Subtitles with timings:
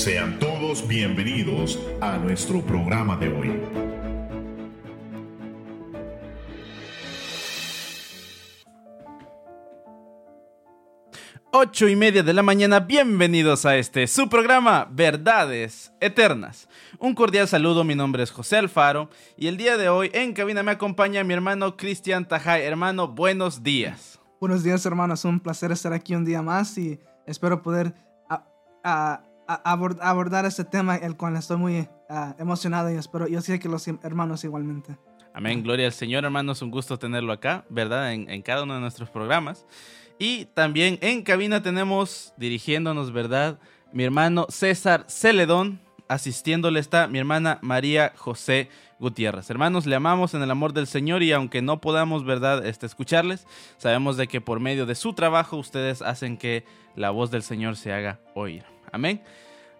[0.00, 3.52] Sean todos bienvenidos a nuestro programa de hoy.
[11.52, 16.66] Ocho y media de la mañana, bienvenidos a este, su programa Verdades Eternas.
[16.98, 20.62] Un cordial saludo, mi nombre es José Alfaro y el día de hoy en cabina
[20.62, 22.62] me acompaña mi hermano Cristian Tajay.
[22.62, 24.18] Hermano, buenos días.
[24.40, 25.26] Buenos días, hermanos.
[25.26, 27.92] Un placer estar aquí un día más y espero poder
[29.54, 33.86] abordar este tema, el cual estoy muy ah, emocionado y espero, yo sé que los
[33.88, 34.96] hermanos igualmente.
[35.32, 38.12] Amén, gloria al Señor, hermanos, un gusto tenerlo acá, ¿verdad?
[38.12, 39.64] En, en cada uno de nuestros programas.
[40.18, 43.58] Y también en cabina tenemos, dirigiéndonos, ¿verdad?
[43.92, 49.48] Mi hermano César Celedón, asistiéndole está mi hermana María José Gutiérrez.
[49.48, 53.46] Hermanos, le amamos en el amor del Señor y aunque no podamos, ¿verdad?, este, escucharles,
[53.78, 56.64] sabemos de que por medio de su trabajo ustedes hacen que
[56.96, 58.64] la voz del Señor se haga oír.
[58.92, 59.22] Amén.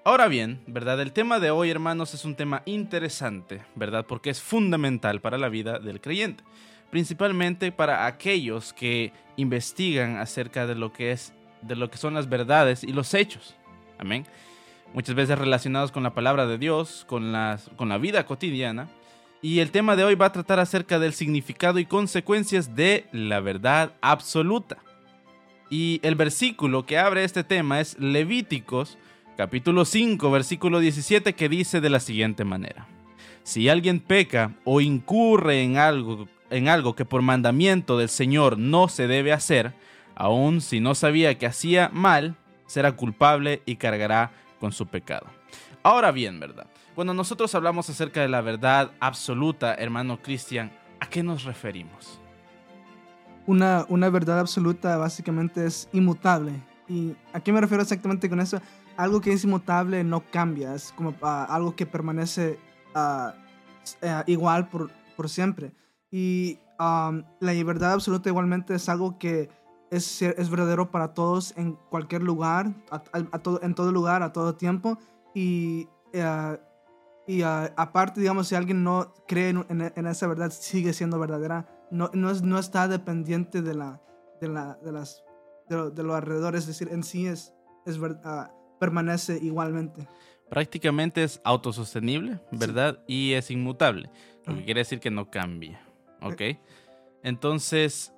[0.04, 1.00] Ahora bien, ¿verdad?
[1.00, 4.06] El tema de hoy, hermanos, es un tema interesante, ¿verdad?
[4.06, 6.42] Porque es fundamental para la vida del creyente
[6.90, 12.28] principalmente para aquellos que investigan acerca de lo que es de lo que son las
[12.28, 13.54] verdades y los hechos.
[13.98, 14.26] Amén.
[14.94, 18.88] Muchas veces relacionados con la palabra de Dios, con, las, con la vida cotidiana.
[19.42, 23.40] Y el tema de hoy va a tratar acerca del significado y consecuencias de la
[23.40, 24.78] verdad absoluta.
[25.70, 28.98] Y el versículo que abre este tema es Levíticos
[29.36, 32.88] capítulo 5, versículo 17, que dice de la siguiente manera.
[33.44, 38.88] Si alguien peca o incurre en algo en algo que por mandamiento del Señor no
[38.88, 39.72] se debe hacer,
[40.16, 42.34] aun si no sabía que hacía mal,
[42.66, 45.26] será culpable y cargará con su pecado.
[45.82, 46.66] Ahora bien, ¿verdad?
[46.94, 52.20] Cuando nosotros hablamos acerca de la verdad absoluta, hermano Cristian, ¿a qué nos referimos?
[53.46, 56.62] Una, una verdad absoluta básicamente es inmutable.
[56.88, 58.60] ¿Y a qué me refiero exactamente con eso?
[58.96, 62.58] Algo que es inmutable no cambia, es como ah, algo que permanece
[62.94, 63.34] ah,
[64.02, 65.72] eh, igual por, por siempre.
[66.10, 69.50] Y la verdad absoluta igualmente es algo que
[69.90, 74.54] es, es verdadero para todos en cualquier lugar, a, todo, en todo lugar, a todo
[74.54, 74.98] tiempo.
[75.34, 76.58] Y, eh,
[77.26, 81.66] y aparte, digamos, si alguien no cree en, esa verdad, sigue siendo verdadera.
[81.90, 84.00] No, no, no está dependiente de, la,
[84.40, 85.24] de, la, de, las,
[85.68, 87.54] de, los alrededores, es decir, en sí es,
[87.86, 88.16] es uh,
[88.78, 90.06] permanece igualmente.
[90.48, 93.02] Prácticamente es autosostenible, ¿verdad?
[93.06, 94.10] Y es inmutable,
[94.46, 95.80] lo que quiere decir que no cambia.
[96.22, 96.42] ¿Ok?
[97.22, 98.12] Entonces,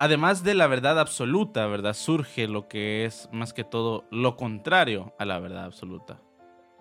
[0.00, 1.94] además de la verdad absoluta, ¿verdad?
[1.94, 6.20] Surge lo que es más que todo lo contrario a la verdad absoluta,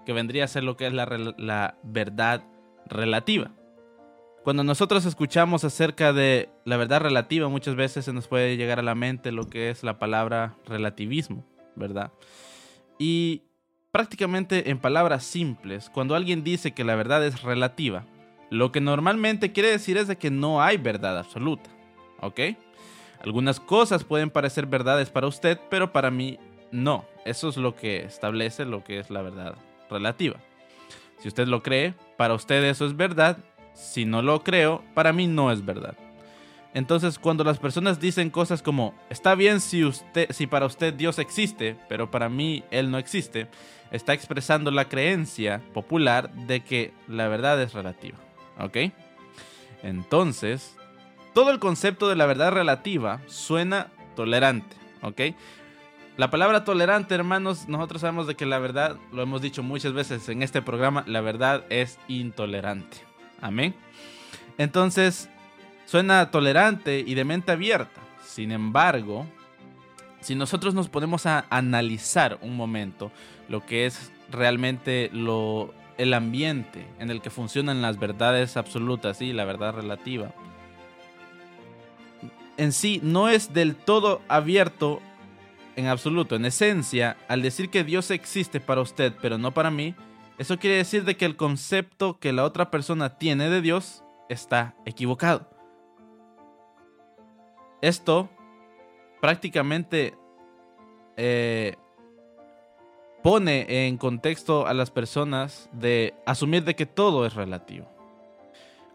[0.06, 1.06] que vendría a ser lo que es la,
[1.38, 2.44] la verdad
[2.88, 3.52] relativa.
[4.44, 8.84] Cuando nosotros escuchamos acerca de la verdad relativa, muchas veces se nos puede llegar a
[8.84, 12.12] la mente lo que es la palabra relativismo, ¿verdad?
[12.98, 13.44] Y
[13.92, 18.06] prácticamente en palabras simples, cuando alguien dice que la verdad es relativa,
[18.50, 21.70] lo que normalmente quiere decir es de que no hay verdad absoluta.
[22.20, 22.40] ¿Ok?
[23.24, 26.40] Algunas cosas pueden parecer verdades para usted, pero para mí
[26.72, 27.06] no.
[27.26, 29.56] Eso es lo que establece lo que es la verdad
[29.90, 30.38] relativa.
[31.20, 33.38] Si usted lo cree, para usted eso es verdad.
[33.74, 35.96] Si no lo creo, para mí no es verdad.
[36.74, 41.20] Entonces, cuando las personas dicen cosas como, está bien si, usted, si para usted Dios
[41.20, 43.48] existe, pero para mí Él no existe,
[43.92, 48.18] está expresando la creencia popular de que la verdad es relativa.
[48.58, 48.78] ¿Ok?
[49.84, 50.78] Entonces,
[51.34, 54.76] todo el concepto de la verdad relativa suena tolerante.
[55.02, 55.22] ¿Ok?
[56.18, 60.30] La palabra tolerante, hermanos, nosotros sabemos de que la verdad, lo hemos dicho muchas veces
[60.30, 63.11] en este programa, la verdad es intolerante.
[63.42, 63.76] Amén.
[64.58, 65.30] Entonces,
[65.86, 68.02] suena tolerante y de mente abierta.
[68.24, 69.26] Sin embargo,
[70.22, 73.12] si nosotros nos ponemos a analizar un momento
[73.50, 79.34] lo que es realmente lo el ambiente en el que funcionan las verdades absolutas y
[79.34, 80.34] la verdad relativa,
[82.58, 85.02] en sí no es del todo abierto
[85.76, 86.36] en absoluto.
[86.36, 89.96] En esencia, al decir que Dios existe para usted, pero no para mí,
[90.42, 94.74] eso quiere decir de que el concepto que la otra persona tiene de Dios está
[94.88, 95.48] equivocado.
[97.80, 98.28] Esto
[99.22, 100.16] prácticamente
[101.16, 101.76] eh,
[103.22, 107.88] pone en contexto a las personas de asumir de que todo es relativo.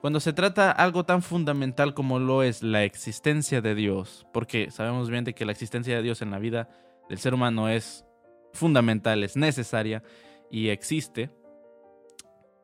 [0.00, 5.10] Cuando se trata algo tan fundamental como lo es la existencia de Dios, porque sabemos
[5.10, 6.68] bien de que la existencia de Dios en la vida
[7.08, 8.04] del ser humano es
[8.52, 10.02] fundamental, es necesaria
[10.50, 11.30] y existe,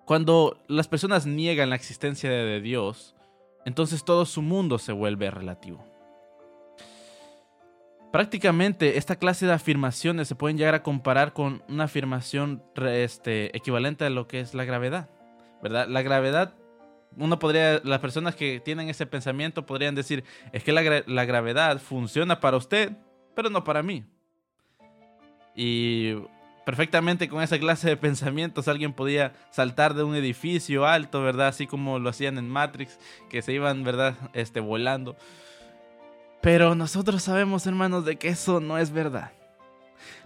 [0.04, 3.14] cuando las personas niegan la existencia de Dios,
[3.64, 5.84] entonces todo su mundo se vuelve relativo.
[8.12, 14.04] Prácticamente esta clase de afirmaciones se pueden llegar a comparar con una afirmación este, equivalente
[14.04, 15.08] a lo que es la gravedad,
[15.62, 15.88] ¿verdad?
[15.88, 16.54] La gravedad,
[17.16, 21.78] uno podría, las personas que tienen ese pensamiento podrían decir, es que la, la gravedad
[21.78, 22.92] funciona para usted,
[23.34, 24.04] pero no para mí.
[25.54, 26.16] Y
[26.64, 31.48] perfectamente con esa clase de pensamientos alguien podía saltar de un edificio alto, ¿verdad?
[31.48, 32.98] Así como lo hacían en Matrix,
[33.28, 34.14] que se iban, ¿verdad?
[34.32, 35.16] Este, volando.
[36.40, 39.32] Pero nosotros sabemos, hermanos, de que eso no es verdad.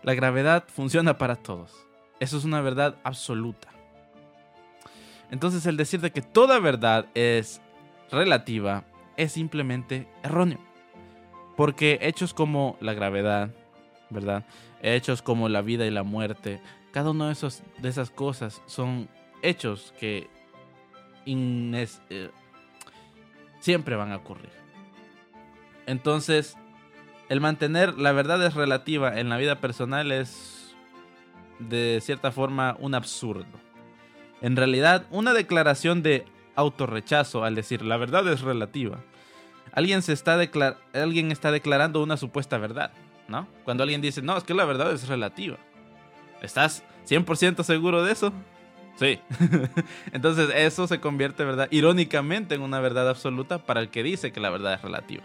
[0.02, 1.72] La gravedad funciona para todos.
[2.20, 3.68] Eso es una verdad absoluta.
[5.30, 7.60] Entonces el decir de que toda verdad es
[8.10, 8.84] relativa
[9.16, 10.60] es simplemente erróneo.
[11.56, 13.50] Porque hechos como la gravedad,
[14.10, 14.44] ¿verdad?
[14.86, 16.60] Hechos como la vida y la muerte,
[16.92, 19.08] cada una de, esos, de esas cosas son
[19.42, 20.30] hechos que
[21.26, 22.30] eh,
[23.58, 24.50] siempre van a ocurrir.
[25.86, 26.56] Entonces,
[27.28, 30.76] el mantener la verdad es relativa en la vida personal es
[31.58, 33.46] de cierta forma un absurdo.
[34.40, 36.24] En realidad, una declaración de
[36.54, 39.00] autorrechazo al decir la verdad es relativa.
[39.72, 40.38] Alguien, se está,
[40.94, 42.92] alguien está declarando una supuesta verdad,
[43.28, 43.46] ¿no?
[43.64, 45.58] Cuando alguien dice, no, es que la verdad es relativa.
[46.42, 48.32] ¿Estás 100% seguro de eso?
[48.96, 49.20] Sí.
[50.12, 51.68] Entonces eso se convierte, ¿verdad?
[51.70, 55.24] Irónicamente en una verdad absoluta para el que dice que la verdad es relativa.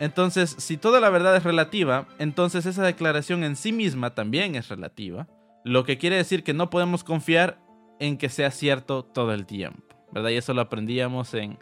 [0.00, 4.68] Entonces, si toda la verdad es relativa, entonces esa declaración en sí misma también es
[4.68, 5.28] relativa,
[5.62, 7.60] lo que quiere decir que no podemos confiar
[7.98, 10.30] en que sea cierto todo el tiempo, ¿verdad?
[10.30, 11.58] Y eso lo aprendíamos en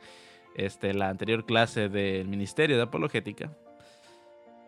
[0.55, 3.53] este, la anterior clase del Ministerio de Apologética.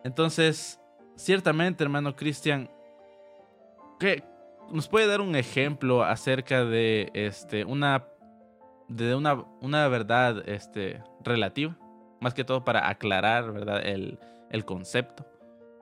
[0.03, 0.79] Entonces,
[1.15, 2.69] ciertamente, hermano Cristian,
[4.71, 8.05] ¿nos puede dar un ejemplo acerca de este, una,
[8.87, 11.77] de una, una verdad este, relativa?
[12.19, 13.81] Más que todo para aclarar, ¿verdad?
[13.83, 14.19] El,
[14.65, 15.25] concepto.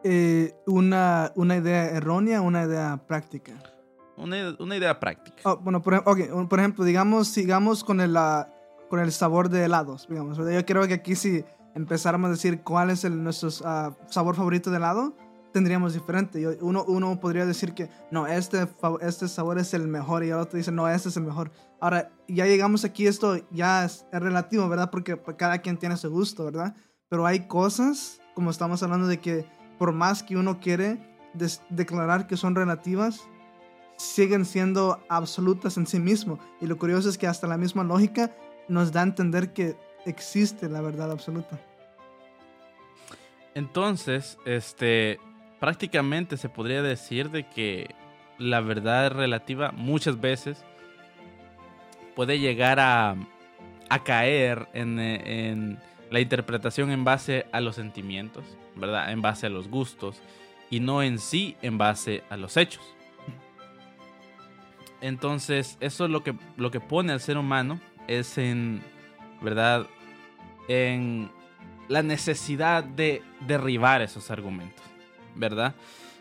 [0.03, 3.53] Eh, una, una idea errónea, una idea práctica.
[4.15, 5.41] Una, una idea práctica.
[5.43, 8.15] Oh, bueno, por, por, ejemplo, digamos, sigamos con el,
[8.89, 10.07] con el sabor de helados.
[10.07, 11.43] Digamos, Yo creo que aquí si
[11.75, 15.15] empezáramos a decir cuál es el, nuestro ah, sabor favorito de helado,
[15.51, 16.57] tendríamos diferente.
[16.61, 18.67] Uno, uno podría decir que no, este,
[19.01, 21.51] este sabor es el mejor y el otro dice no, este es el mejor.
[21.79, 24.89] Ahora, ya llegamos aquí, esto ya es, relativo, ¿verdad?
[24.91, 26.75] Porque cada quien tiene su gusto, ¿verdad?
[27.09, 29.45] Pero hay cosas, como estamos hablando de que
[29.77, 31.17] por más que uno quiere
[31.69, 33.21] declarar que son relativas,
[33.97, 36.39] siguen siendo absolutas en sí mismo.
[36.61, 38.35] Y lo curioso es que hasta la misma lógica
[38.67, 41.59] nos da a entender que existe la verdad absoluta.
[43.55, 45.19] Entonces, este,
[45.59, 47.95] prácticamente se podría decir de que
[48.37, 50.63] la verdad relativa muchas veces
[52.15, 53.15] puede llegar a,
[54.03, 55.79] caer en,
[56.11, 58.43] la interpretación en base a los sentimientos,
[58.75, 59.11] ¿verdad?
[59.11, 60.21] En base a los gustos
[60.69, 62.83] y no en sí en base a los hechos.
[65.01, 68.81] Entonces, eso es lo que, lo que pone al ser humano es en,
[69.41, 69.87] ¿verdad?
[70.67, 71.31] En
[71.87, 74.89] la necesidad de derribar esos argumentos.
[75.35, 75.73] ¿verdad?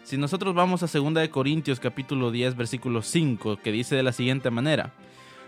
[0.04, 4.12] Si nosotros vamos a 2 de Corintios capítulo 10 versículo 5 que dice de la
[4.12, 4.94] siguiente manera: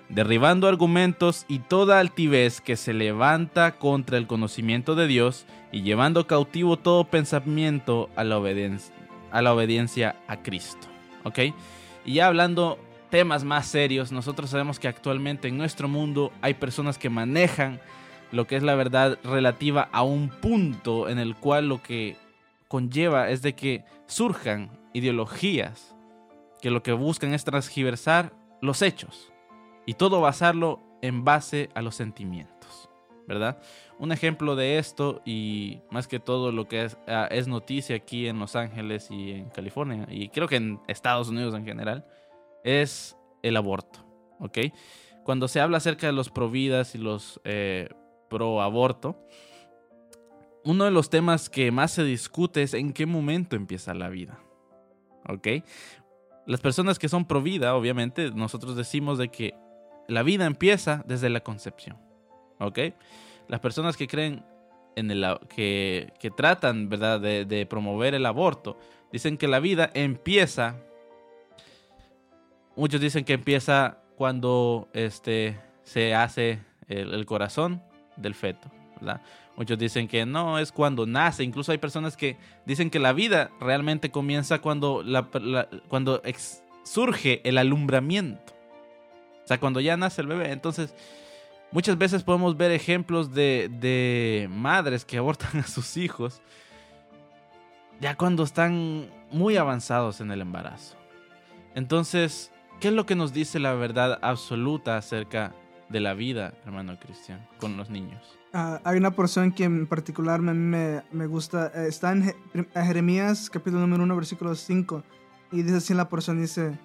[0.09, 6.27] derribando argumentos y toda altivez que se levanta contra el conocimiento de Dios y llevando
[6.27, 8.95] cautivo todo pensamiento a la obediencia
[9.31, 10.89] a, la obediencia a Cristo.
[11.25, 11.39] ¿Ok?
[12.05, 12.79] Y ya hablando
[13.11, 17.81] temas más serios, nosotros sabemos que actualmente en nuestro mundo hay personas que manejan
[18.33, 22.17] lo que es la verdad relativa a un punto en el cual lo que
[22.69, 25.95] conlleva es de que surjan ideologías
[26.61, 29.33] que lo que buscan es transgiversar los hechos
[29.87, 32.91] y todo basarlo en base a los sentimientos,
[33.27, 33.61] ¿verdad?
[33.99, 38.27] Un ejemplo de esto y más que todo lo que es, ah, es noticia aquí
[38.27, 42.05] en Los Ángeles y en California y creo que en Estados Unidos en general
[42.65, 44.01] es el aborto,
[44.39, 44.59] ¿ok?
[45.25, 47.89] Cuando se habla acerca de los pro vidas y los eh,
[48.29, 49.17] pro aborto,
[50.65, 54.39] uno de los temas que más se discute es en qué momento empieza la vida.
[55.29, 55.49] ¿Ok?
[56.47, 59.55] Las personas que son pro vida, obviamente, nosotros decimos de que
[60.09, 61.97] la vida empieza desde la concepción.
[62.59, 62.79] ¿Ok?
[63.49, 64.45] Las personas que creen
[64.97, 68.79] en el que, que tratan, ¿verdad?, de, promover el aborto,
[69.13, 70.77] dicen que la vida empieza.
[72.81, 77.83] Muchos dicen que empieza cuando este, se hace el, corazón
[78.17, 78.71] del feto.
[78.99, 79.21] ¿verdad?
[79.55, 81.45] Muchos dicen que no, es cuando nace.
[81.45, 85.05] Incluso hay personas que dicen que la vida realmente comienza cuando,
[85.89, 86.23] cuando
[86.83, 88.55] surge el alumbramiento.
[89.45, 90.51] O sea, cuando ya nace el bebé.
[90.51, 90.95] Entonces,
[91.73, 96.41] muchas veces podemos ver ejemplos de, de madres que abortan a sus hijos
[98.01, 100.97] ya cuando están muy avanzados en el embarazo.
[101.75, 105.55] Entonces, ¿qué es lo que nos dice la verdad absoluta acerca
[105.89, 108.39] de la vida, hermano Cristian, con los niños?
[108.53, 111.71] Ah, hay una porción que en particular me, me, me gusta.
[111.75, 115.03] eh, está en Je- Jeremías capítulo número 1, versículo 5.
[115.53, 116.79] Y dice así la porción, dice,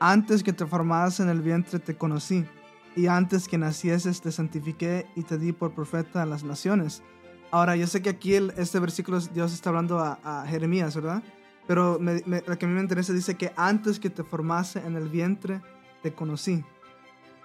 [0.00, 2.44] antes que te formaras en el vientre te conocí,
[2.94, 7.02] y antes que nacieses te santifiqué y te di por profeta a las naciones.
[7.50, 11.22] Ahora, yo sé que aquí el- este versículo Dios está hablando a, a Jeremías, ¿verdad?
[11.66, 14.84] Pero me, me- lo que a mí me interesa dice que antes que te formase
[14.86, 15.60] en el vientre
[16.02, 16.64] te conocí.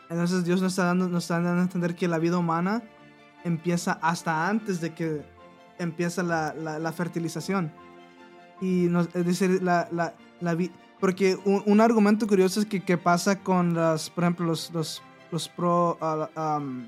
[0.09, 2.81] Entonces Dios nos está dando, nos está dando a entender que la vida humana
[3.43, 5.21] empieza hasta antes de que
[5.79, 7.71] empieza la, la, la fertilización.
[8.61, 12.81] Y nos, es decir, la, la, la vi- porque un, un argumento curioso es que,
[12.83, 16.87] que pasa con las, por ejemplo, los, los, los pro, ah, um,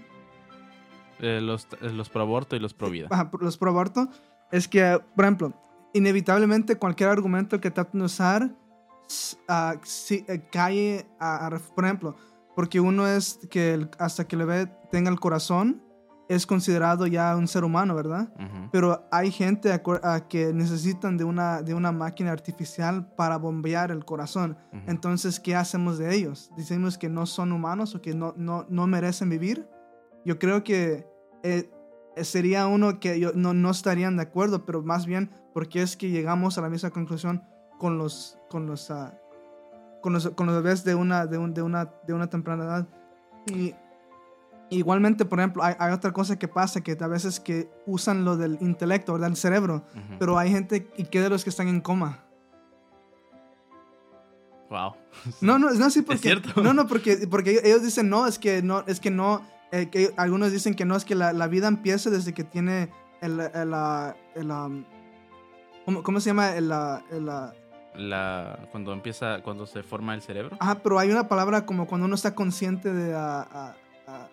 [1.20, 3.08] Eh, los, eh, los pro aborto y los pro vida.
[3.12, 4.08] ajá, los pro aborto,
[4.52, 5.54] es que, por ejemplo,
[5.94, 8.56] inevitablemente cualquier argumento que traten de usar
[9.48, 9.76] ah,
[10.10, 12.16] eh, cae a, a por ejemplo,
[12.56, 15.82] porque uno es que el- hasta que el bebé tenga el corazón
[16.28, 18.32] es considerado ya un ser humano, ¿verdad?
[18.72, 24.06] Pero hay gente a que necesitan de una, de una máquina artificial para bombear el
[24.06, 24.56] corazón.
[24.86, 26.52] Entonces, ¿qué hacemos de ellos?
[26.56, 29.68] ¿Decimos que no son humanos o que no, no, no merecen vivir?
[30.24, 31.08] Yo creo que
[31.42, 31.68] eh,
[32.22, 36.10] sería uno que yo, no, no estarían de acuerdo, pero más bien porque es que
[36.10, 37.44] llegamos a la misma conclusión
[37.78, 39.14] con los, con los, ah,
[40.02, 42.88] con los, con los bebés de una, de, un- de una, de una temprana edad.
[43.48, 43.74] Y
[44.70, 48.38] igualmente, por ejemplo, hay, hay otra cosa que pasa, que a veces que usan lo
[48.38, 49.30] del intelecto, ¿verdad?
[49.30, 50.16] El cerebro, Ujú.
[50.20, 52.24] pero hay gente, ¿y qué de los que están en coma?
[54.70, 54.94] Wow.
[55.42, 56.22] No, no, no, sí, porque.
[56.22, 56.62] cierto.
[56.62, 59.42] No, no, porque, porque ellos dicen no, es que no, es que no.
[59.72, 62.90] eh, que algunos dicen que no, es que la, la vida empieza desde que tiene
[63.22, 63.40] el.
[63.40, 63.74] el,
[64.36, 64.86] el, um,
[65.90, 66.52] ¿cómo, cómo se llama?
[66.72, 67.54] Ah, ah,
[67.96, 70.56] La, cuando empieza, cuando se forma el cerebro.
[70.60, 73.16] ajá, pero hay una palabra como cuando uno está consciente de.
[73.16, 73.76] ah, ah,
[74.08, 74.28] ah,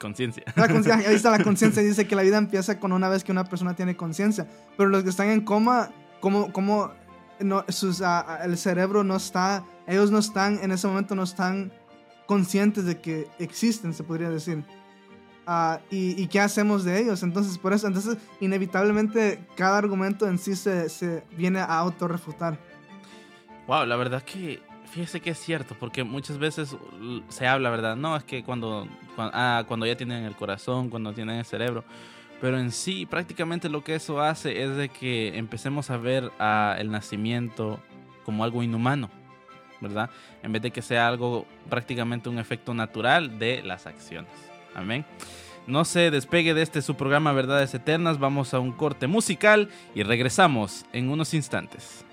[0.00, 0.42] Conciencia.
[0.56, 3.32] la conciencia, ahí está la conciencia, dice que la vida empieza con una vez que
[3.32, 4.46] una persona tiene conciencia.
[4.76, 5.90] Pero los que están en coma,
[6.20, 6.92] como, como
[7.40, 11.24] no, sus, ah, ah, el cerebro no está, ellos no están, en ese momento no
[11.24, 11.72] están
[12.26, 14.64] conscientes de que existen, se podría decir.
[15.46, 17.22] Ah, y, qué hacemos de ellos?
[17.22, 22.58] Entonces, por eso, entonces, inevitablemente, cada argumento en sí se, se viene a autorrefutar.
[23.68, 24.60] Wow, la verdad que
[24.90, 26.76] fíjese que es cierto, porque muchas veces
[27.28, 27.94] se habla, ¿verdad?
[27.96, 31.84] No, es que cuando, cuan- ah, cuando ya tienen el corazón, cuando tienen el cerebro.
[32.40, 36.76] Pero en sí, prácticamente lo que eso hace es de que empecemos a ver a
[36.78, 37.80] el nacimiento
[38.24, 39.10] como algo inhumano,
[39.80, 40.10] ¿verdad?
[40.42, 44.30] En vez de que sea algo prácticamente un efecto natural de las acciones.
[44.76, 45.06] Amén.
[45.66, 48.18] No se despegue de este su programa Verdades Eternas.
[48.18, 52.04] Vamos a un corte musical y regresamos en unos instantes.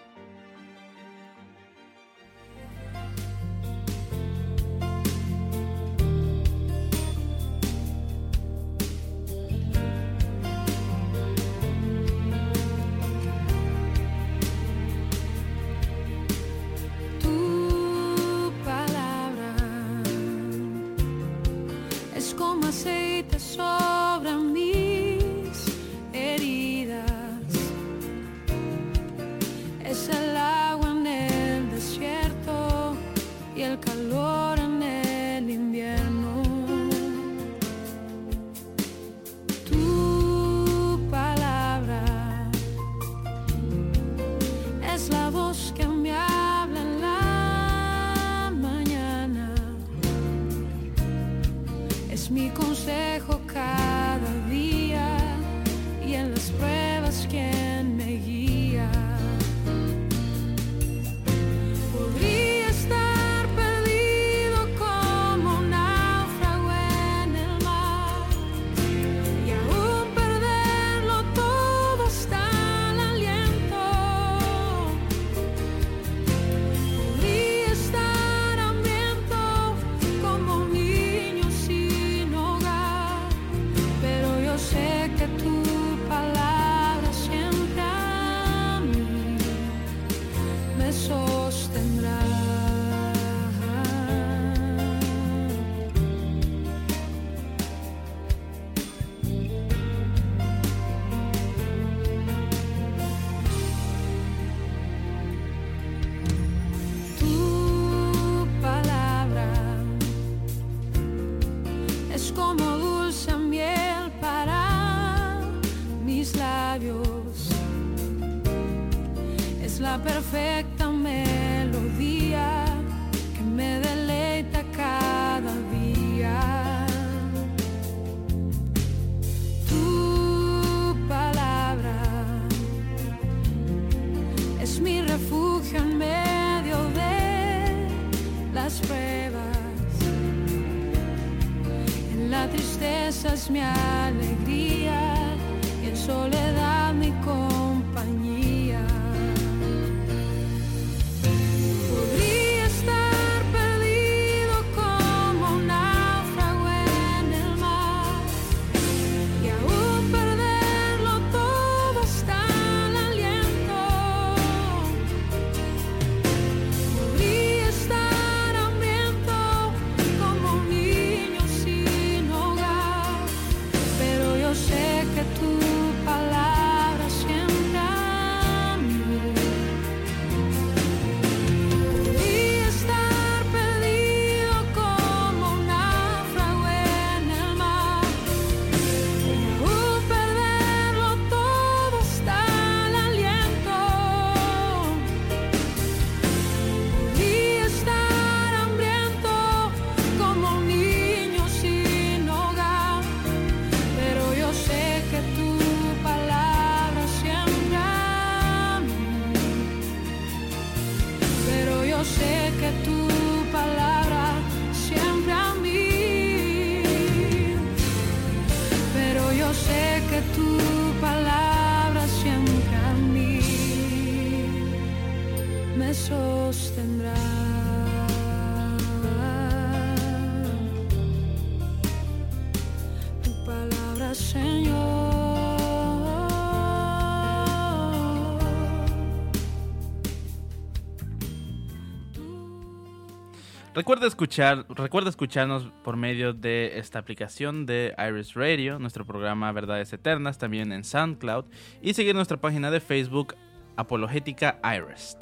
[243.83, 249.91] Recuerda escuchar, recuerda escucharnos por medio de esta aplicación de Iris Radio, nuestro programa Verdades
[249.91, 251.47] Eternas, también en SoundCloud,
[251.81, 253.35] y seguir nuestra página de Facebook
[253.75, 255.17] Apologética Iris.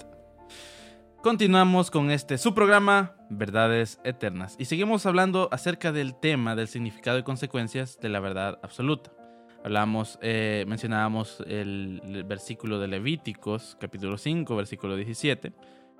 [1.24, 7.17] Continuamos con este su programa Verdades Eternas y seguimos hablando acerca del tema del significado
[7.17, 9.12] y consecuencias de la verdad absoluta.
[9.63, 15.52] Hablamos, eh, mencionábamos el, el versículo de Levíticos, capítulo 5, versículo 17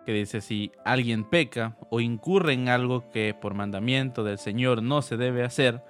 [0.06, 5.02] que dice si alguien peca o incurre en algo que por mandamiento del Señor no
[5.02, 5.82] se debe hacer,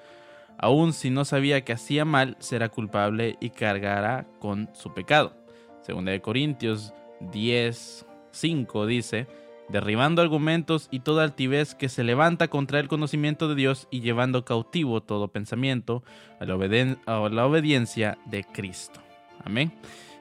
[0.57, 5.33] aun si no sabía que hacía mal, será culpable y cargará con su pecado.
[5.81, 6.93] Segunda de Corintios
[7.31, 9.27] 10, 5 dice,
[9.69, 14.43] derribando argumentos y toda altivez que se levanta contra el conocimiento de Dios y llevando
[14.45, 16.03] cautivo todo pensamiento
[16.39, 18.99] a la, obeden- a la obediencia de Cristo.
[19.43, 19.71] Amén.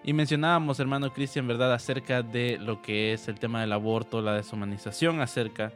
[0.02, 4.34] Y mencionábamos, hermano Cristian, ¿verdad?, acerca de lo que es el tema del aborto, la
[4.34, 5.72] deshumanización, acerca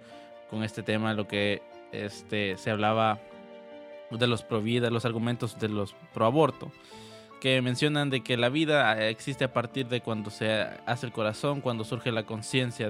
[0.49, 3.21] con este tema, lo que este, se hablaba
[4.11, 6.73] de los pro vida, los argumentos de los pro aborto,
[7.41, 11.13] que mencionan de que la vida eh, existe a partir de cuando se hace el
[11.13, 12.89] corazón, cuando surge la conciencia,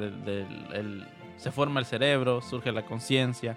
[1.37, 3.57] se forma el cerebro, surge la conciencia.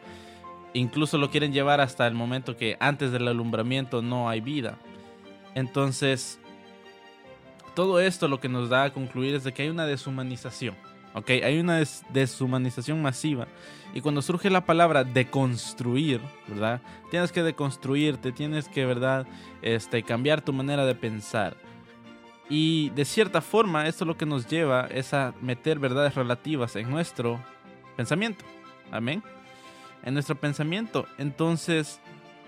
[0.73, 4.77] Incluso lo quieren llevar hasta el momento que antes del alumbramiento no hay vida.
[5.53, 6.39] Entonces,
[7.77, 10.75] todo esto lo que nos da a concluir es de que hay una deshumanización.
[11.13, 11.29] ¿ok?
[11.43, 13.47] Hay una des- deshumanización masiva.
[13.93, 16.81] Y cuando surge la palabra deconstruir, ¿verdad?
[17.11, 19.27] Tienes que deconstruirte, tienes que, ¿verdad?
[19.61, 21.55] Este, cambiar tu manera de pensar.
[22.49, 26.89] Y de cierta forma, esto lo que nos lleva es a meter verdades relativas en
[26.89, 27.39] nuestro
[27.95, 28.43] pensamiento.
[28.91, 29.21] Amén.
[30.03, 31.05] En nuestro pensamiento.
[31.19, 31.99] Entonces,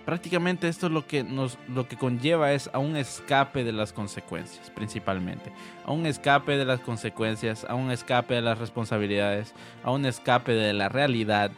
[0.10, 3.94] prácticamente esto es lo que nos lo que conlleva es a un escape de las
[3.94, 5.54] consecuencias principalmente.
[5.86, 10.54] A un escape de las consecuencias a un escape de las responsabilidades a un escape
[10.54, 11.52] de la realidad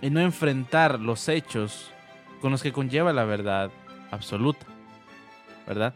[0.00, 1.90] y no enfrentar los hechos
[2.40, 3.70] con los que conlleva la verdad
[4.10, 4.64] absoluta
[5.66, 5.92] verdad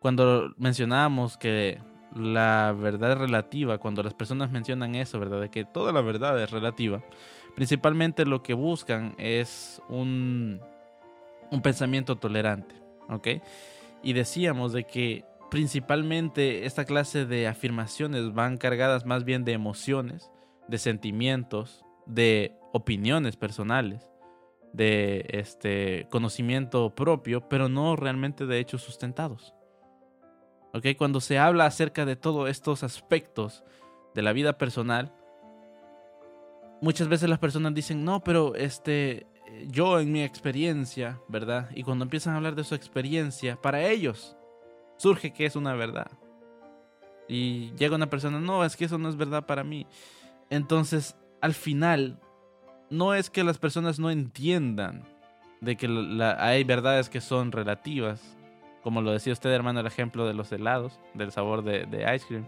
[0.00, 1.78] cuando mencionábamos que
[2.16, 6.50] la verdad relativa cuando las personas mencionan eso verdad de que toda la verdad es
[6.50, 7.00] relativa
[7.54, 10.60] principalmente lo que buscan es un
[11.50, 12.74] un pensamiento tolerante,
[13.08, 13.28] ¿ok?
[14.02, 20.30] Y decíamos de que principalmente esta clase de afirmaciones van cargadas más bien de emociones,
[20.68, 24.08] de sentimientos, de opiniones personales,
[24.72, 29.54] de este conocimiento propio, pero no realmente de hechos sustentados.
[30.72, 30.86] ¿Ok?
[30.98, 33.62] Cuando se habla acerca de todos estos aspectos
[34.12, 35.12] de la vida personal,
[36.80, 39.26] muchas veces las personas dicen, no, pero este,
[39.68, 41.70] yo en mi experiencia, ¿verdad?
[41.74, 44.36] Y cuando empiezan a hablar de su experiencia, para ellos
[44.96, 46.10] surge que es una verdad.
[47.28, 49.86] Y llega una persona, no, es que eso no es verdad para mí.
[50.50, 52.20] Entonces, al final,
[52.90, 55.04] no es que las personas no entiendan
[55.60, 55.88] de que
[56.38, 58.36] hay verdades que son relativas,
[58.82, 62.26] como lo decía usted, hermano, el ejemplo de los helados, del sabor de, de ice
[62.26, 62.44] cream.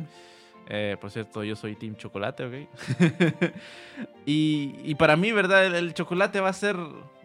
[0.69, 2.55] Eh, por cierto, yo soy team chocolate, ¿ok?
[4.27, 5.65] y, para mí, ¿verdad?
[5.65, 6.77] El, chocolate va a ser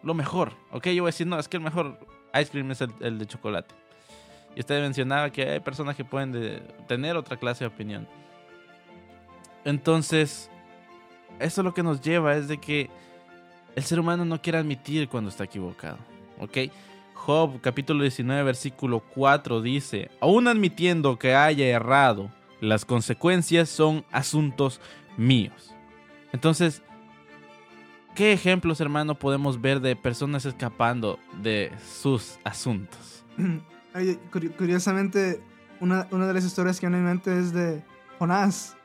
[0.04, 0.88] lo mejor, ¿ok?
[0.90, 2.00] Yo voy a decir, no, es que el mejor
[2.40, 3.74] ice cream es el, de chocolate.
[4.56, 8.08] Y usted mencionaba que hay personas que pueden de- tener otra clase de opinión.
[9.66, 10.52] Entonces,
[11.40, 12.90] eso lo que nos lleva es de que
[13.76, 15.98] el ser humano no quiere admitir cuando está equivocado,
[16.40, 16.58] ¿ok?
[17.14, 24.80] Job capítulo 19 versículo 4 dice, aún admitiendo que haya errado, las consecuencias son asuntos
[25.18, 25.74] míos.
[26.32, 26.82] Entonces,
[28.16, 31.72] ¿qué ejemplos, hermano, podemos ver de personas escapando de
[32.02, 33.26] sus asuntos?
[34.58, 35.42] Curiosamente,
[35.82, 37.84] una, una de las historias que viene mi mente es de
[38.20, 38.78] Jonás.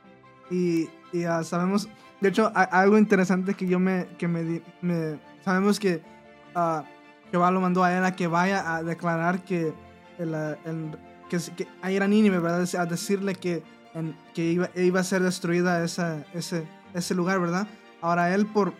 [0.51, 1.89] Y, y, ah, sabemos,
[2.21, 6.03] de hecho, algo interesante que yo me, que me, me- sabemos que
[6.55, 6.85] ah,
[7.31, 9.73] Jehová lo mandó a él a que vaya a declarar que,
[10.19, 10.97] el-
[11.29, 12.67] que, que a ir a Nínive, ¿verdad?
[12.79, 13.62] A decirle que,
[13.95, 17.67] en- que iba, iba a ser destruida esa, ese, ese lugar, ¿verdad?
[18.01, 18.73] Ahora él, por,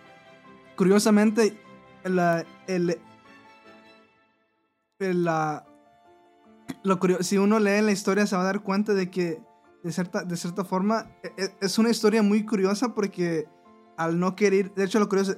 [0.75, 1.57] curiosamente,
[2.03, 2.97] el, ah, el,
[5.27, 5.63] ah,
[6.83, 9.41] lo curio- si uno lee la historia se va a dar cuenta de que
[9.83, 13.47] de cierta, de cierta forma e- e- es una historia muy curiosa porque
[13.95, 15.35] al no querer, de hecho lo curioso,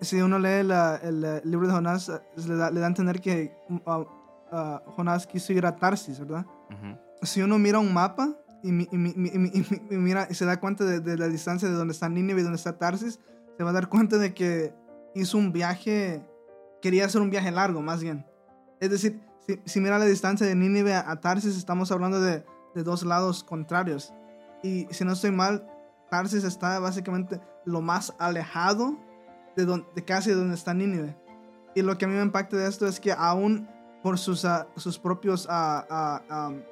[0.00, 3.54] si, uno lee la- el, libro de Jonás, le da, le da a entender que
[4.52, 6.44] ah, Jonás quiso ir a Tarsis, ¿verdad?
[6.70, 6.98] Ujú.
[7.22, 9.82] Si uno mira un mapa y, mi- y mi- y mi- y mi- y mi-
[9.90, 12.56] y mira se da cuenta de, de la distancia de donde está Nínive y donde
[12.56, 13.18] está Tarsis,
[13.56, 14.72] se va a dar cuenta de que
[15.14, 16.22] hizo un viaje,
[16.82, 18.24] quería hacer un viaje largo más bien.
[18.80, 22.44] Es decir, si, si mira la distancia de Nínive a, a Tarsis, estamos hablando de,
[22.74, 24.12] de dos lados contrarios.
[24.62, 25.66] Y si no estoy mal,
[26.10, 28.96] Tarsis está básicamente lo más alejado
[29.56, 31.16] de, don- de casi donde está Nínive.
[31.74, 33.68] Y lo que a mí me impacta de esto es que aún
[34.08, 36.62] por sus, ah, sus propios ah, am,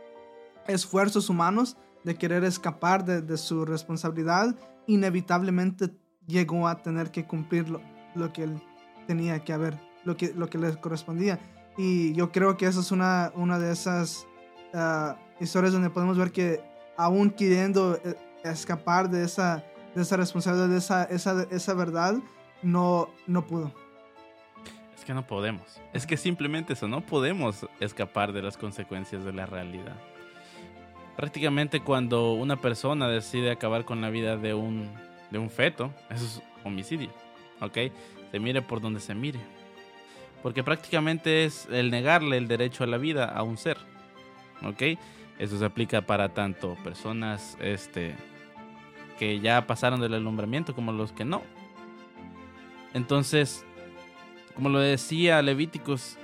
[0.66, 5.90] esfuerzos humanos de querer escapar de, de su responsabilidad, inevitablemente
[6.26, 7.82] llegó a tener que cumplir lo,
[8.14, 8.62] lo que él
[9.06, 11.38] tenía que haber, lo que, lo que le correspondía.
[11.76, 14.26] Y yo creo que esa es una, una de esas
[15.38, 16.62] historias donde podemos ver que
[16.96, 19.62] aún queriendo eh, escapar de esa,
[19.94, 22.14] de esa responsabilidad, de esa, esa, esa verdad,
[22.62, 23.74] no, no pudo.
[25.06, 25.80] Que no podemos.
[25.92, 29.94] Es que simplemente eso, no podemos escapar de las consecuencias de la realidad.
[31.16, 34.90] Prácticamente cuando una persona decide acabar con la vida de un,
[35.30, 37.10] de un feto, eso es homicidio,
[37.60, 37.78] ¿ok?
[38.32, 39.38] Se mire por donde se mire.
[40.42, 43.78] Porque prácticamente es el negarle el derecho a la vida a un ser,
[44.64, 44.98] ¿ok?
[45.38, 48.16] Eso se aplica para tanto personas este,
[49.20, 51.42] que ya pasaron del alumbramiento como los que no.
[52.92, 53.65] Entonces,
[54.56, 56.16] como lo decía Levíticos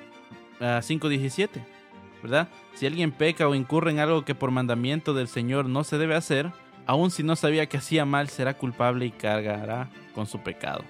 [0.61, 1.49] ah, 5:17,
[2.23, 2.49] ¿verdad?
[2.75, 6.14] Si alguien peca o incurre en algo que por mandamiento del Señor no se debe
[6.16, 6.51] hacer,
[6.87, 10.83] aun si no sabía que hacía mal, será culpable y cargará con su pecado.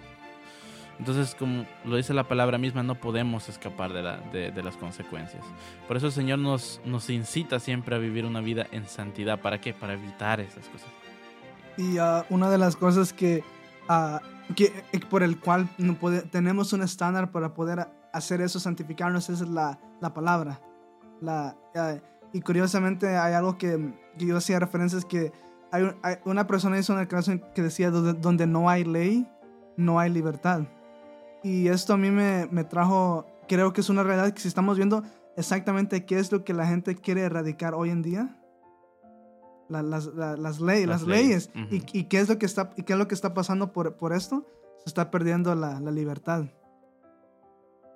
[0.98, 4.76] Entonces, como lo dice la palabra misma, no podemos escapar de, la- de- de las
[4.76, 5.42] consecuencias.
[5.88, 9.40] Por eso el Señor nos, nos incita siempre a vivir una vida en santidad.
[9.40, 9.72] ¿Para qué?
[9.74, 10.88] Para evitar esas cosas.
[11.76, 13.42] Y ah, una de las cosas que,
[13.88, 14.20] ah,
[14.56, 19.30] que eh, por el cual no pode- tenemos un estándar para poder hacer eso, santificarnos,
[19.30, 20.60] es la, la palabra.
[21.20, 21.94] La, ah,
[22.32, 25.32] y curiosamente hay algo que, que yo hacía referencias que
[25.70, 29.26] hay, hay- una persona hizo una declaración que decía donde, donde no hay ley,
[29.76, 30.62] no hay libertad.
[31.42, 34.76] Y esto a mí me, me trajo, creo que es una realidad que si estamos
[34.76, 35.02] viendo
[35.36, 38.36] exactamente qué es lo que la gente quiere erradicar hoy en día,
[39.72, 42.70] la- las, la- las, ley- Las las leyes, y, y qué es lo que está,
[42.76, 44.46] y qué es lo que está pasando por, por esto?
[44.78, 46.44] Se está perdiendo la, la libertad.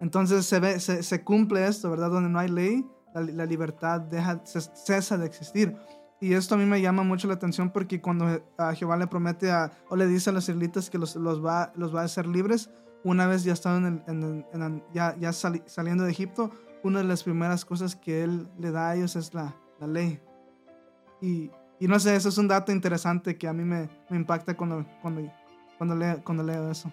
[0.01, 2.11] Entonces se, ve, se, se cumple esto, ¿verdad?
[2.11, 2.85] Donde no hay ley,
[3.15, 5.75] la, libertad deja, ce- cesa de existir.
[6.21, 8.27] Y esto a mí me llama mucho la atención porque cuando
[8.59, 11.73] a Jehová le promete a, o le dice a los israelitas que los, los, va,
[11.77, 12.71] los va a hacer libres,
[13.05, 16.51] una vez ya estaban en en ya, ya sali- saliendo de Egipto,
[16.83, 20.21] una de las primeras cosas que él le da a ellos es la, la ley.
[21.23, 24.57] Y, y no sé, eso es un dato interesante que a mí me, me impacta
[24.57, 25.31] cuando, cuando,
[25.77, 26.91] cuando, leo, cuando leo eso.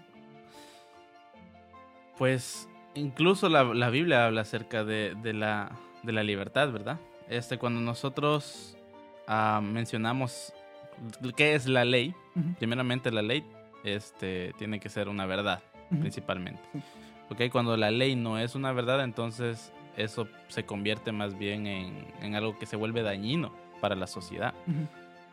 [2.17, 5.71] Pues incluso la, la Biblia habla acerca de, de la,
[6.03, 6.99] de la libertad, ¿verdad?
[7.29, 8.77] Este, cuando nosotros
[9.27, 10.53] ah, mencionamos
[11.35, 12.13] qué es la ley,
[12.59, 13.45] primeramente la ley
[13.85, 16.61] este, tiene que ser una verdad, principalmente.
[16.73, 16.83] Sí.
[17.29, 17.51] ¿Ok?
[17.51, 22.35] Cuando la ley no es una verdad, entonces eso se convierte más bien en, en
[22.35, 24.53] algo que se vuelve dañino para la sociedad.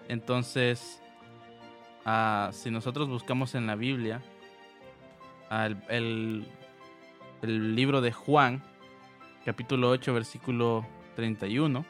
[0.09, 1.01] Entonces,
[2.05, 4.23] ah, si nosotros buscamos en la Biblia
[5.51, 6.47] ah, el, el-
[7.43, 8.61] el libro de Juan,
[9.45, 10.85] capítulo 8, versículo
[11.15, 11.85] 31,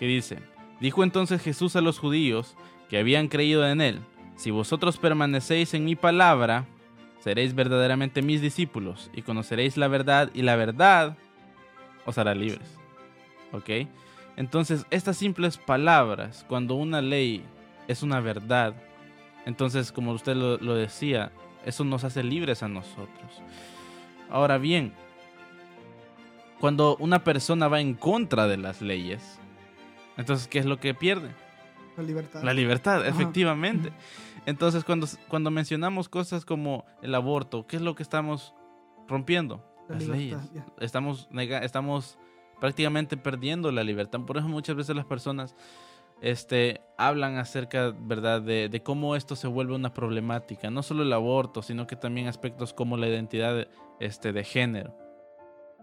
[0.00, 0.40] que dice,
[0.80, 2.56] dijo entonces Jesús a los judíos
[2.90, 4.00] que habían creído en él,
[4.34, 6.64] si vosotros permanecéis en mi palabra,
[7.20, 11.16] seréis verdaderamente mis discípulos y conoceréis la verdad y la verdad
[12.04, 12.76] os hará libres.
[13.52, 13.70] ¿Ok?
[14.36, 17.42] Entonces, estas simples palabras, cuando una ley
[17.88, 18.74] es una verdad,
[19.46, 21.32] entonces, como usted lo, lo decía,
[21.64, 23.42] eso nos hace libres a nosotros.
[24.28, 24.92] Ahora bien,
[26.60, 29.38] cuando una persona va en contra de las leyes,
[30.16, 31.30] entonces, ¿qué es lo que pierde?
[31.96, 32.42] La libertad.
[32.42, 33.08] La libertad, Ajá.
[33.08, 33.92] efectivamente.
[34.46, 38.54] Entonces, cuando, cuando mencionamos cosas como el aborto, ¿qué es lo que estamos
[39.08, 39.64] rompiendo?
[39.88, 40.52] La Las libertad, leyes.
[40.54, 40.66] ya.
[40.84, 42.18] Estamos, nega- estamos
[42.60, 44.20] prácticamente perdiendo la libertad.
[44.20, 45.54] Por eso muchas veces las personas
[46.20, 50.70] este, hablan acerca, ¿verdad?, de, de cómo esto se vuelve una problemática.
[50.70, 53.68] No solo el aborto, sino que también aspectos como la identidad
[54.00, 54.96] este, de género.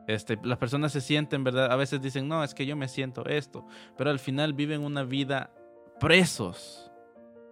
[0.08, 1.72] Este, las personas se sienten, ¿verdad?
[1.72, 3.66] A veces dicen, no, es que yo me siento esto.
[3.98, 5.52] Pero al final viven una vida
[6.00, 6.92] presos.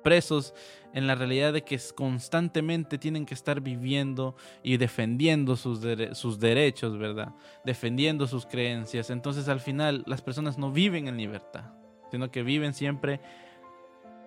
[0.04, 0.54] Presos
[0.94, 5.80] en la realidad de que constantemente tienen que estar viviendo y defendiendo sus,
[6.14, 7.34] sus derechos, ¿verdad?
[7.64, 9.10] Defendiendo sus creencias.
[9.10, 11.66] Entonces al final las personas no viven en libertad,
[12.12, 13.22] sino que viven siempre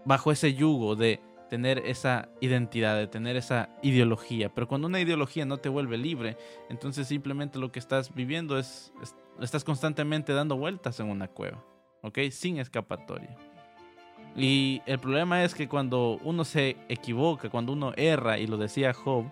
[0.04, 4.48] bajo ese yugo de tener esa identidad, de tener esa ideología.
[4.54, 6.37] Pero cuando una ideología no te vuelve libre,
[6.70, 11.62] entonces simplemente lo que estás viviendo es, es- estás constantemente dando vueltas en una cueva,
[12.02, 12.18] ¿ok?
[12.30, 13.37] Sin escapatoria.
[14.37, 18.92] Y el problema es que cuando uno se equivoca, cuando uno erra, y lo decía
[18.92, 19.27] Job,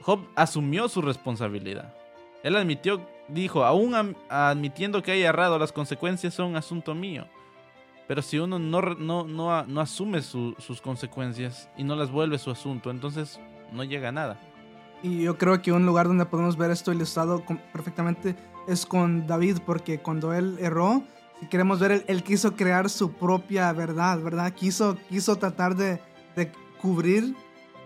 [0.00, 1.94] Job asumió su responsabilidad.
[2.42, 7.26] Él admitió, dijo, aún admitiendo que haya errado, las consecuencias son asunto mío.
[8.08, 12.36] Pero si uno no, no, no, no asume su- sus consecuencias y no las vuelve
[12.38, 13.38] su asunto, entonces
[13.70, 14.40] no llega a nada.
[15.04, 18.34] Y yo creo que un lugar donde podemos ver esto ilustrado perfectamente
[18.66, 21.02] es con David, porque cuando él erró,
[21.50, 24.52] queremos ver, él, él quiso crear su propia verdad, ¿verdad?
[24.54, 26.00] Quiso, quiso tratar de,
[26.36, 27.34] de cubrir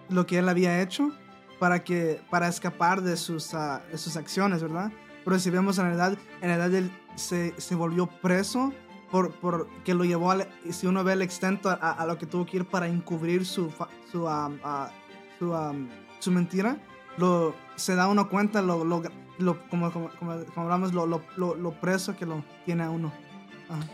[0.08, 1.10] lo que él había hecho
[1.58, 4.92] para, que, para escapar de sus, ah, de sus acciones, ¿verdad?
[5.24, 8.72] Pero si vemos en la edad, en la edad él se, se volvió preso
[9.10, 12.26] por, por que lo llevó, al, si uno ve el extento a, a lo que
[12.26, 13.72] tuvo que ir para encubrir su,
[14.12, 14.90] su, am, ah,
[15.38, 15.88] su, am,
[16.20, 16.76] su mentira,
[17.16, 19.02] lo, se da uno cuenta lo, lo,
[19.38, 23.12] lo- como, como, como, hablamos, lo, lo, lo preso que lo tiene a uno.
[23.68, 23.84] Ajá.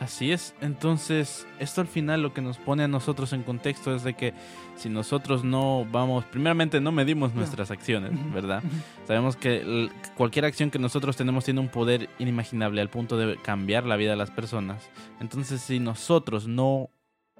[0.00, 4.02] Así es, entonces esto al final lo que nos pone a nosotros en contexto es
[4.02, 4.34] de que
[4.76, 8.62] si nosotros no vamos, primeramente no medimos nuestras acciones, ¿verdad?
[9.06, 13.86] Sabemos que cualquier acción que nosotros tenemos tiene un poder inimaginable al punto de cambiar
[13.86, 14.90] la vida de las personas.
[15.20, 16.90] Entonces si nosotros no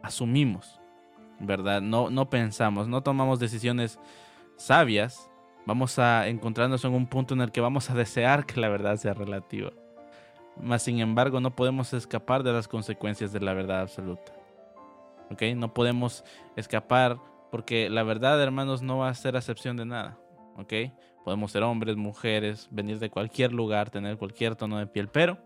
[0.01, 0.81] asumimos,
[1.41, 1.83] ¿verdad?
[1.83, 3.99] No, no pensamos, no tomamos decisiones
[4.57, 5.29] sabias,
[5.67, 8.97] vamos a encontrarnos en un punto en el que vamos a desear que la verdad
[8.97, 9.73] sea relativa.
[10.61, 14.33] Mas sin embargo no podemos escapar de las consecuencias de la verdad absoluta.
[15.31, 15.43] ¿Ok?
[15.57, 16.25] No podemos
[16.57, 17.19] escapar
[17.51, 20.19] porque la verdad, hermanos, no va a ser acepción de nada.
[20.57, 20.73] ¿Ok?
[21.25, 25.39] Podemos ser hombres, mujeres, venir de cualquier lugar, tener cualquier tono de piel, pero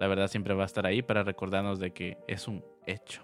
[0.00, 3.22] la verdad siempre va a estar ahí para recordarnos de que es un hecho.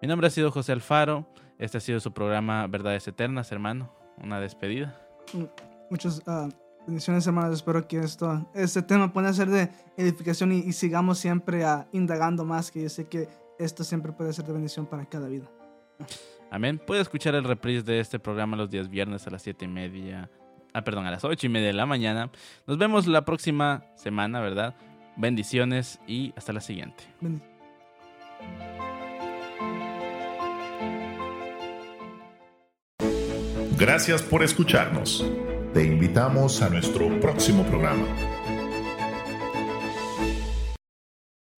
[0.00, 1.26] Mi nombre ha sido José Alfaro.
[1.58, 3.90] Este ha sido su programa Verdades Eternas, hermano.
[4.22, 5.00] Una despedida.
[5.90, 6.48] Muchas ah,
[6.86, 7.54] bendiciones, hermanos.
[7.54, 12.44] Espero que esto, este tema pueda ser de edificación y, y sigamos siempre ah, indagando
[12.44, 15.50] más, que yo sé que esto siempre puede ser de bendición para cada vida.
[16.50, 16.80] Amén.
[16.84, 20.30] Puede escuchar el reprise de este programa los días viernes a las 7 y media.
[20.72, 22.30] Ah, perdón, a las 8 y media de la mañana.
[22.66, 24.74] Nos vemos la próxima semana, ¿verdad?
[25.16, 27.04] Bendiciones y hasta la siguiente.
[33.78, 35.24] Gracias por escucharnos.
[35.76, 38.35] Te invitamos a nuestro próximo programa.